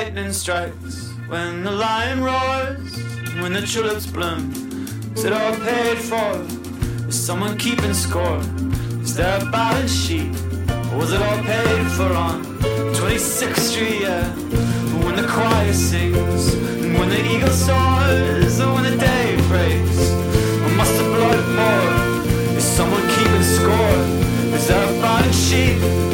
Lightning 0.03 0.33
strikes, 0.33 1.13
when 1.29 1.63
the 1.63 1.71
lion 1.71 2.25
roars, 2.25 2.97
when 3.41 3.53
the 3.53 3.61
tulips 3.61 4.05
bloom, 4.05 4.51
is 5.15 5.23
it 5.25 5.33
all 5.33 5.55
paid 5.55 5.97
for? 5.97 6.33
Is 7.07 7.15
someone 7.15 7.57
keeping 7.57 7.95
score? 7.95 8.41
Is 9.01 9.15
there 9.15 9.41
a 9.41 9.45
balance 9.53 9.95
sheet? 9.95 10.35
Or 10.91 10.99
was 10.99 11.13
it 11.13 11.23
all 11.23 11.39
paid 11.45 11.87
for 11.97 12.11
on 12.27 12.43
26th 12.99 13.59
Street? 13.59 14.01
Yeah. 14.01 14.29
When 15.05 15.15
the 15.15 15.29
choir 15.29 15.73
sings, 15.73 16.55
and 16.83 16.99
when 16.99 17.09
the 17.09 17.23
eagle 17.35 17.57
soars, 17.67 18.61
or 18.61 18.75
when 18.75 18.83
the 18.83 18.97
day 18.97 19.37
breaks, 19.47 20.01
or 20.65 20.71
must 20.81 20.95
the 20.99 21.05
blood 21.15 21.43
pour? 21.55 22.57
Is 22.57 22.65
someone 22.65 23.07
keeping 23.15 23.47
score? 23.57 23.99
Is 24.57 24.67
there 24.67 24.83
a 24.83 25.01
balance 25.01 25.39
sheet? 25.49 26.12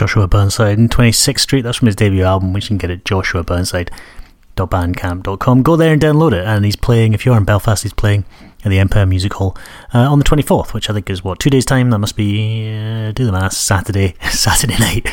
Joshua 0.00 0.26
Burnside 0.26 0.78
in 0.78 0.88
26th 0.88 1.40
Street. 1.40 1.60
That's 1.60 1.76
from 1.76 1.84
his 1.84 1.94
debut 1.94 2.24
album, 2.24 2.54
which 2.54 2.64
you 2.64 2.68
can 2.68 2.78
get 2.78 2.90
at 2.90 3.04
joshuaburnside.bandcamp.com. 3.04 5.62
Go 5.62 5.76
there 5.76 5.92
and 5.92 6.00
download 6.00 6.32
it. 6.32 6.46
And 6.46 6.64
he's 6.64 6.74
playing, 6.74 7.12
if 7.12 7.26
you're 7.26 7.36
in 7.36 7.44
Belfast, 7.44 7.82
he's 7.82 7.92
playing 7.92 8.24
at 8.64 8.70
the 8.70 8.78
Empire 8.78 9.04
Music 9.04 9.34
Hall 9.34 9.54
uh, 9.92 10.10
on 10.10 10.18
the 10.18 10.24
24th, 10.24 10.72
which 10.72 10.88
I 10.88 10.94
think 10.94 11.10
is, 11.10 11.22
what, 11.22 11.38
two 11.38 11.50
days' 11.50 11.66
time? 11.66 11.90
That 11.90 11.98
must 11.98 12.16
be, 12.16 12.74
uh, 12.74 13.12
do 13.12 13.26
the 13.26 13.32
math, 13.32 13.52
Saturday, 13.52 14.14
Saturday 14.30 14.78
night. 14.78 15.06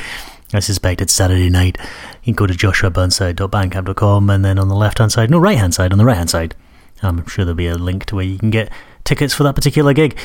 I 0.53 0.61
suspect 0.61 1.01
it's 1.01 1.11
Saturday 1.11 1.49
night. 1.49 1.77
You 2.23 2.33
can 2.33 2.35
go 2.35 2.47
to 2.47 2.53
joshuaburnside.bandcamp.com 2.53 4.29
and 4.29 4.45
then 4.45 4.57
on 4.57 4.69
the 4.69 4.75
left 4.75 4.99
hand 4.99 5.11
side, 5.11 5.29
no, 5.29 5.37
right 5.37 5.57
hand 5.57 5.73
side, 5.73 5.91
on 5.91 5.97
the 5.97 6.05
right 6.05 6.15
hand 6.15 6.29
side, 6.29 6.55
I'm 7.03 7.27
sure 7.27 7.43
there'll 7.43 7.57
be 7.57 7.67
a 7.67 7.75
link 7.75 8.05
to 8.05 8.15
where 8.15 8.23
you 8.23 8.37
can 8.37 8.51
get 8.51 8.71
tickets 9.03 9.33
for 9.33 9.43
that 9.43 9.55
particular 9.55 9.91
gig. 9.91 10.17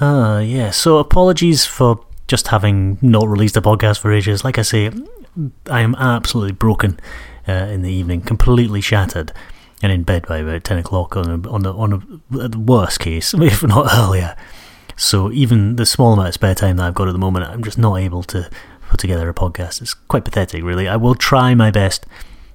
Uh, 0.00 0.42
yeah, 0.44 0.70
so 0.70 0.98
apologies 0.98 1.64
for 1.64 2.04
just 2.32 2.48
having 2.48 2.96
not 3.02 3.28
released 3.28 3.58
a 3.58 3.60
podcast 3.60 4.00
for 4.00 4.10
ages. 4.10 4.42
Like 4.42 4.56
I 4.56 4.62
say, 4.62 4.90
I 5.70 5.82
am 5.82 5.94
absolutely 5.96 6.52
broken 6.52 6.98
uh, 7.46 7.52
in 7.52 7.82
the 7.82 7.92
evening, 7.92 8.22
completely 8.22 8.80
shattered, 8.80 9.34
and 9.82 9.92
in 9.92 10.02
bed 10.02 10.26
by 10.26 10.38
about 10.38 10.64
ten 10.64 10.78
o'clock 10.78 11.14
on 11.14 11.28
a, 11.28 11.50
on 11.50 11.66
a, 11.66 11.76
on 11.76 11.92
a, 12.30 12.48
the 12.48 12.58
worst 12.58 13.00
case, 13.00 13.34
if 13.36 13.62
not 13.62 13.94
earlier. 13.94 14.34
So 14.96 15.30
even 15.30 15.76
the 15.76 15.84
small 15.84 16.14
amount 16.14 16.28
of 16.28 16.34
spare 16.34 16.54
time 16.54 16.78
that 16.78 16.86
I've 16.86 16.94
got 16.94 17.06
at 17.06 17.12
the 17.12 17.18
moment, 17.18 17.44
I'm 17.44 17.62
just 17.62 17.76
not 17.76 17.96
able 17.96 18.22
to 18.22 18.48
put 18.88 18.98
together 18.98 19.28
a 19.28 19.34
podcast. 19.34 19.82
It's 19.82 19.92
quite 19.92 20.24
pathetic, 20.24 20.64
really. 20.64 20.88
I 20.88 20.96
will 20.96 21.14
try 21.14 21.54
my 21.54 21.70
best 21.70 22.06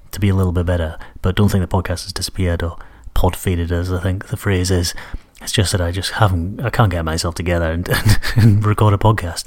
to 0.10 0.20
be 0.20 0.30
a 0.30 0.34
little 0.34 0.54
bit 0.54 0.66
better, 0.66 0.98
but 1.22 1.36
don't 1.36 1.50
think 1.50 1.62
the 1.62 1.78
podcast 1.78 2.06
has 2.06 2.14
disappeared 2.14 2.64
or 2.64 2.80
pod 3.14 3.36
faded, 3.36 3.72
as 3.72 3.94
I 3.94 4.02
think 4.02 4.30
the 4.30 4.38
phrase 4.38 4.72
is. 4.72 4.96
It's 5.42 5.52
just 5.52 5.72
that 5.72 5.82
I 5.82 5.92
just 5.92 6.12
haven't, 6.12 6.62
I 6.62 6.70
can't 6.70 6.92
get 6.92 7.06
myself 7.06 7.36
together 7.36 7.72
and, 7.72 7.88
and, 7.90 8.20
and 8.36 8.66
record 8.66 8.94
a 8.94 8.98
podcast. 8.98 9.46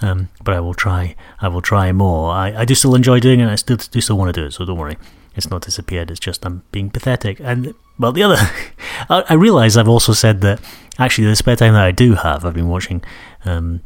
Um, 0.00 0.28
but 0.42 0.54
I 0.54 0.60
will 0.60 0.74
try. 0.74 1.16
I 1.40 1.48
will 1.48 1.62
try 1.62 1.90
more. 1.92 2.30
I, 2.30 2.60
I 2.60 2.64
do 2.64 2.74
still 2.74 2.94
enjoy 2.94 3.20
doing 3.20 3.40
it. 3.40 3.48
I 3.48 3.56
still 3.56 3.76
do 3.76 4.00
still 4.00 4.16
want 4.16 4.32
to 4.34 4.40
do 4.40 4.46
it. 4.46 4.52
So 4.52 4.64
don't 4.64 4.78
worry. 4.78 4.96
It's 5.34 5.50
not 5.50 5.62
disappeared. 5.62 6.10
It's 6.10 6.20
just 6.20 6.44
I'm 6.46 6.62
being 6.72 6.90
pathetic. 6.90 7.40
And 7.40 7.74
well, 7.98 8.12
the 8.12 8.22
other, 8.22 8.36
I, 9.10 9.24
I 9.28 9.34
realise 9.34 9.76
I've 9.76 9.88
also 9.88 10.12
said 10.12 10.40
that 10.42 10.60
actually 10.98 11.26
the 11.28 11.36
spare 11.36 11.56
time 11.56 11.74
that 11.74 11.84
I 11.84 11.90
do 11.90 12.14
have, 12.14 12.44
I've 12.44 12.54
been 12.54 12.68
watching 12.68 13.02
um, 13.44 13.80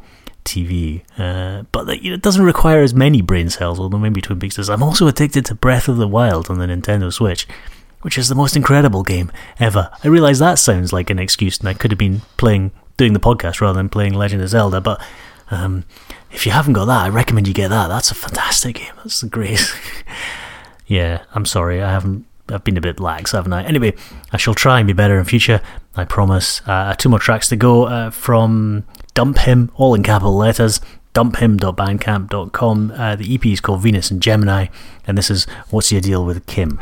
TV. 0.45 1.01
Uh, 1.17 1.63
but 1.71 1.85
that, 1.85 2.03
you 2.03 2.11
know, 2.11 2.15
it 2.15 2.21
doesn't 2.21 2.45
require 2.45 2.81
as 2.81 2.93
many 2.93 3.21
brain 3.21 3.49
cells, 3.49 3.79
although 3.79 3.97
maybe 3.97 4.21
Twin 4.21 4.39
Peaks 4.39 4.55
does. 4.55 4.69
I'm 4.69 4.83
also 4.83 5.07
addicted 5.07 5.45
to 5.45 5.55
Breath 5.55 5.87
of 5.87 5.97
the 5.97 6.07
Wild 6.07 6.49
on 6.49 6.59
the 6.59 6.65
Nintendo 6.65 7.11
Switch, 7.11 7.47
which 8.03 8.17
is 8.17 8.29
the 8.29 8.35
most 8.35 8.55
incredible 8.55 9.03
game 9.03 9.31
ever. 9.59 9.89
I 10.03 10.07
realize 10.07 10.39
that 10.39 10.59
sounds 10.59 10.93
like 10.93 11.09
an 11.09 11.19
excuse, 11.19 11.59
and 11.59 11.67
I 11.67 11.73
could 11.73 11.91
have 11.91 11.97
been 11.97 12.21
playing, 12.37 12.71
doing 12.95 13.13
the 13.13 13.19
podcast 13.19 13.59
rather 13.59 13.77
than 13.77 13.89
playing 13.89 14.13
Legend 14.13 14.41
of 14.41 14.49
Zelda, 14.49 14.79
but 14.79 15.01
um, 15.51 15.85
if 16.31 16.45
you 16.45 16.51
haven't 16.51 16.73
got 16.73 16.85
that, 16.85 17.03
I 17.03 17.09
recommend 17.09 17.47
you 17.47 17.53
get 17.53 17.69
that. 17.69 17.87
That's 17.87 18.11
a 18.11 18.15
fantastic 18.15 18.75
game. 18.75 18.93
That's 18.97 19.21
the 19.21 19.29
greatest. 19.29 19.73
yeah, 20.87 21.23
I'm 21.33 21.45
sorry, 21.45 21.81
I 21.81 21.91
haven't. 21.91 22.25
I've 22.49 22.63
been 22.63 22.77
a 22.77 22.81
bit 22.81 22.99
lax, 22.99 23.31
haven't 23.31 23.53
I? 23.53 23.63
Anyway, 23.63 23.93
I 24.31 24.37
shall 24.37 24.53
try 24.53 24.79
and 24.79 24.87
be 24.87 24.93
better 24.93 25.17
in 25.17 25.25
future. 25.25 25.61
I 25.95 26.05
promise. 26.05 26.61
Uh, 26.65 26.93
two 26.93 27.07
more 27.07 27.19
tracks 27.19 27.47
to 27.49 27.55
go 27.55 27.85
uh, 27.85 28.09
from 28.09 28.85
Dump 29.13 29.37
Him, 29.39 29.71
all 29.75 29.95
in 29.95 30.03
capital 30.03 30.35
letters. 30.35 30.81
Dumphim.bandcamp.com. 31.13 32.91
Uh, 32.91 33.15
the 33.15 33.35
EP 33.35 33.45
is 33.45 33.61
called 33.61 33.81
Venus 33.81 34.09
and 34.09 34.21
Gemini, 34.21 34.67
and 35.05 35.17
this 35.17 35.29
is 35.29 35.45
What's 35.69 35.91
Your 35.91 36.01
Deal 36.01 36.25
with 36.25 36.45
Kim? 36.47 36.79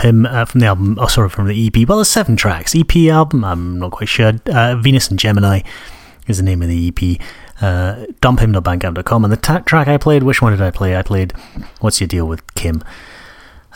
Him 0.00 0.26
uh, 0.26 0.44
from 0.44 0.60
the 0.60 0.66
album, 0.66 0.98
oh, 1.00 1.06
sorry, 1.06 1.28
from 1.28 1.46
the 1.46 1.66
EP. 1.66 1.88
Well, 1.88 1.98
there's 1.98 2.08
seven 2.08 2.36
tracks. 2.36 2.74
EP 2.74 2.96
album, 3.10 3.44
I'm 3.44 3.78
not 3.78 3.92
quite 3.92 4.08
sure. 4.08 4.32
Uh, 4.46 4.76
Venus 4.76 5.08
and 5.08 5.18
Gemini 5.18 5.60
is 6.26 6.38
the 6.38 6.42
name 6.42 6.62
of 6.62 6.68
the 6.68 6.88
EP. 6.88 7.20
Uh, 7.60 8.06
dumphim.bandcamp.com. 8.20 9.24
And 9.24 9.32
the 9.32 9.36
track 9.36 9.88
I 9.88 9.96
played, 9.98 10.22
which 10.22 10.40
one 10.40 10.52
did 10.52 10.62
I 10.62 10.70
play? 10.70 10.96
I 10.96 11.02
played 11.02 11.32
What's 11.80 12.00
Your 12.00 12.08
Deal 12.08 12.26
with 12.26 12.54
Kim? 12.54 12.82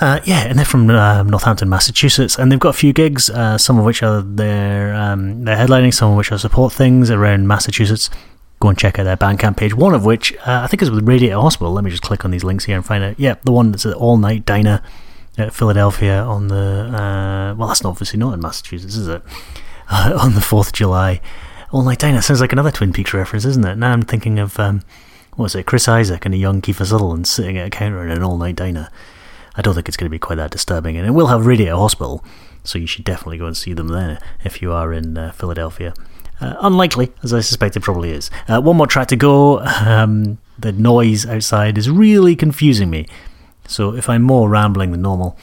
Uh, 0.00 0.20
yeah, 0.24 0.44
and 0.46 0.58
they're 0.58 0.64
from 0.66 0.90
um, 0.90 1.30
Northampton, 1.30 1.68
Massachusetts, 1.68 2.36
and 2.36 2.50
they've 2.50 2.58
got 2.58 2.70
a 2.70 2.78
few 2.78 2.92
gigs, 2.92 3.30
uh, 3.30 3.56
some 3.56 3.78
of 3.78 3.84
which 3.84 4.02
are 4.02 4.22
their 4.22 4.92
um, 4.94 5.44
they're 5.44 5.56
headlining, 5.56 5.94
some 5.94 6.10
of 6.10 6.16
which 6.16 6.32
are 6.32 6.38
support 6.38 6.72
things 6.72 7.10
around 7.10 7.46
Massachusetts. 7.46 8.10
Go 8.58 8.68
and 8.68 8.78
check 8.78 8.98
out 8.98 9.04
their 9.04 9.16
Bandcamp 9.16 9.56
page. 9.56 9.74
One 9.74 9.94
of 9.94 10.04
which 10.04 10.34
uh, 10.38 10.62
I 10.64 10.66
think 10.66 10.82
is 10.82 10.90
with 10.90 11.06
Radiator 11.06 11.36
Hospital. 11.36 11.72
Let 11.72 11.84
me 11.84 11.90
just 11.90 12.02
click 12.02 12.24
on 12.24 12.32
these 12.32 12.42
links 12.42 12.64
here 12.64 12.76
and 12.76 12.84
find 12.84 13.04
out. 13.04 13.20
Yeah, 13.20 13.36
the 13.44 13.52
one 13.52 13.70
that's 13.70 13.86
at 13.86 13.94
All 13.94 14.16
Night 14.16 14.44
Diner 14.44 14.82
at 15.36 15.54
Philadelphia 15.54 16.22
on 16.22 16.48
the 16.48 16.56
uh, 16.56 17.54
well, 17.54 17.68
that's 17.68 17.84
obviously 17.84 18.18
not 18.18 18.34
in 18.34 18.40
Massachusetts, 18.40 18.96
is 18.96 19.08
it? 19.08 19.22
Uh, 19.88 20.18
on 20.22 20.34
the 20.34 20.40
Fourth 20.40 20.68
of 20.68 20.72
July, 20.72 21.20
All 21.72 21.82
Night 21.82 21.98
Diner 21.98 22.22
sounds 22.22 22.40
like 22.40 22.52
another 22.52 22.70
Twin 22.70 22.92
Peaks 22.92 23.14
reference, 23.14 23.44
isn't 23.44 23.64
it? 23.64 23.76
Now 23.76 23.92
I'm 23.92 24.02
thinking 24.02 24.38
of 24.38 24.58
um, 24.58 24.82
what 25.36 25.44
was 25.44 25.54
it, 25.54 25.66
Chris 25.66 25.88
Isaak 25.88 26.24
and 26.24 26.34
a 26.34 26.38
young 26.38 26.62
Kiefer 26.62 26.86
Sutherland 26.86 27.26
sitting 27.26 27.58
at 27.58 27.66
a 27.66 27.70
counter 27.70 28.04
in 28.04 28.10
an 28.10 28.22
All 28.22 28.38
Night 28.38 28.56
Diner. 28.56 28.88
I 29.56 29.62
don't 29.62 29.74
think 29.74 29.88
it's 29.88 29.96
going 29.96 30.06
to 30.06 30.14
be 30.14 30.18
quite 30.18 30.36
that 30.36 30.50
disturbing, 30.50 30.96
and 30.96 31.06
it 31.06 31.12
will 31.12 31.28
have 31.28 31.46
Radiator 31.46 31.76
Hospital, 31.76 32.24
so 32.64 32.78
you 32.78 32.86
should 32.86 33.04
definitely 33.04 33.38
go 33.38 33.46
and 33.46 33.56
see 33.56 33.72
them 33.72 33.88
there 33.88 34.18
if 34.44 34.60
you 34.62 34.72
are 34.72 34.92
in 34.92 35.16
uh, 35.16 35.32
Philadelphia. 35.32 35.94
Uh, 36.40 36.56
unlikely, 36.60 37.12
as 37.22 37.32
I 37.32 37.40
suspect 37.40 37.76
it 37.76 37.80
probably 37.80 38.10
is. 38.10 38.30
Uh, 38.48 38.60
one 38.60 38.76
more 38.76 38.86
track 38.86 39.08
to 39.08 39.16
go. 39.16 39.60
Um, 39.84 40.38
the 40.56 40.72
noise 40.72 41.26
outside 41.26 41.76
is 41.76 41.90
really 41.90 42.36
confusing 42.36 42.88
me. 42.88 43.06
So 43.66 43.94
if 43.94 44.08
I'm 44.08 44.22
more 44.22 44.48
rambling 44.48 44.92
than 44.92 45.02
normal, 45.02 45.36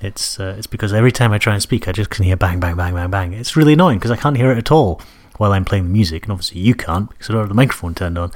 it's 0.00 0.40
uh, 0.40 0.54
it's 0.58 0.66
because 0.66 0.92
every 0.92 1.12
time 1.12 1.32
I 1.32 1.38
try 1.38 1.54
and 1.54 1.62
speak, 1.62 1.88
I 1.88 1.92
just 1.92 2.10
can 2.10 2.24
hear 2.24 2.36
bang, 2.36 2.60
bang, 2.60 2.76
bang, 2.76 2.94
bang, 2.94 3.10
bang. 3.10 3.32
It's 3.32 3.56
really 3.56 3.74
annoying 3.74 3.98
because 3.98 4.10
I 4.10 4.16
can't 4.16 4.36
hear 4.36 4.50
it 4.50 4.58
at 4.58 4.72
all 4.72 5.00
while 5.38 5.52
I'm 5.52 5.64
playing 5.64 5.84
the 5.84 5.90
music, 5.90 6.24
and 6.24 6.32
obviously 6.32 6.60
you 6.60 6.74
can't 6.74 7.08
because 7.10 7.30
I 7.30 7.32
don't 7.32 7.42
have 7.42 7.48
the 7.48 7.54
microphone 7.54 7.94
turned 7.94 8.18
on. 8.18 8.32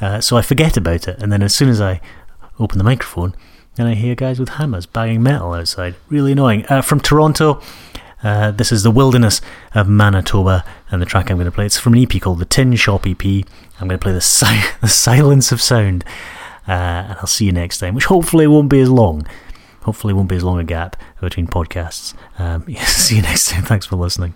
Uh, 0.00 0.20
so 0.20 0.36
I 0.36 0.42
forget 0.42 0.76
about 0.76 1.06
it, 1.06 1.22
and 1.22 1.30
then 1.30 1.42
as 1.42 1.54
soon 1.54 1.68
as 1.68 1.80
I 1.80 2.00
open 2.58 2.78
the 2.78 2.84
microphone, 2.84 3.34
then 3.76 3.86
I 3.86 3.94
hear 3.94 4.14
guys 4.14 4.38
with 4.40 4.50
hammers 4.50 4.86
banging 4.86 5.22
metal 5.22 5.52
outside. 5.52 5.94
Really 6.08 6.32
annoying. 6.32 6.64
Uh, 6.68 6.82
from 6.82 7.00
Toronto, 7.00 7.60
uh, 8.22 8.50
this 8.50 8.72
is 8.72 8.82
the 8.82 8.90
Wilderness 8.90 9.40
of 9.74 9.88
Manitoba, 9.88 10.64
and 10.90 11.00
the 11.02 11.06
track 11.06 11.30
I'm 11.30 11.36
going 11.36 11.46
to 11.46 11.52
play. 11.52 11.66
It's 11.66 11.78
from 11.78 11.94
an 11.94 12.02
EP 12.02 12.20
called 12.20 12.38
the 12.38 12.44
Tin 12.44 12.74
Shop 12.76 13.06
EP. 13.06 13.24
I'm 13.24 13.88
going 13.88 13.98
to 13.98 13.98
play 13.98 14.12
the, 14.12 14.20
si- 14.20 14.62
the 14.80 14.88
Silence 14.88 15.52
of 15.52 15.60
Sound, 15.60 16.04
and 16.66 17.18
I'll 17.18 17.26
see 17.26 17.46
you 17.46 17.52
next 17.52 17.78
time, 17.78 17.94
which 17.94 18.06
hopefully 18.06 18.46
won't 18.46 18.68
be 18.68 18.80
as 18.80 18.90
long. 18.90 19.26
Hopefully, 19.82 20.14
won't 20.14 20.30
be 20.30 20.36
as 20.36 20.44
long 20.44 20.58
a 20.58 20.64
gap 20.64 20.96
between 21.20 21.46
podcasts. 21.46 22.14
Um, 22.38 22.64
yeah, 22.68 22.84
see 22.86 23.16
you 23.16 23.22
next 23.22 23.50
time. 23.50 23.64
Thanks 23.64 23.86
for 23.86 23.96
listening. 23.96 24.34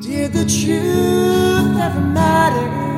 Did 0.00 0.32
the 0.32 0.44
truth 0.44 1.80
ever 1.80 2.00
matter? 2.00 2.91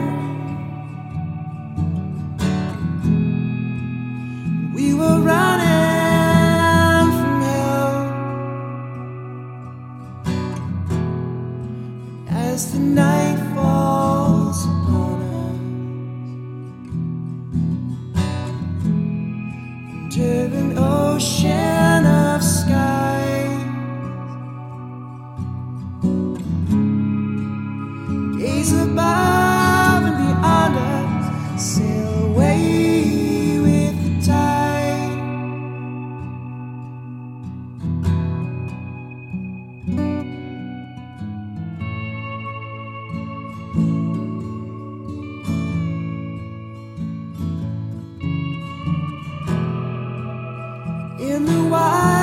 in 51.31 51.47
the 51.47 51.69
wild. 51.71 52.14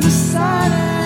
the 0.00 0.10
silence. 0.10 0.97